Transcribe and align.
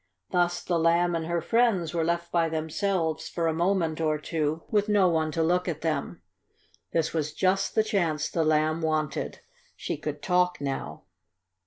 Thus 0.31 0.63
the 0.63 0.79
Lamb 0.79 1.13
and 1.13 1.27
her 1.27 1.41
friends 1.41 1.93
were 1.93 2.03
left 2.03 2.31
by 2.31 2.49
themselves 2.49 3.29
for 3.29 3.45
a 3.45 3.53
moment 3.53 4.01
or 4.01 4.17
two, 4.17 4.63
with 4.71 4.89
no 4.89 5.07
one 5.07 5.31
to 5.33 5.43
look 5.43 5.67
at 5.67 5.81
them. 5.81 6.23
This 6.91 7.13
was 7.13 7.33
just 7.35 7.75
the 7.75 7.83
chance 7.83 8.27
the 8.27 8.43
Lamb 8.43 8.81
wanted. 8.81 9.41
She 9.75 9.97
could 9.97 10.23
talk 10.23 10.59
now. 10.59 11.03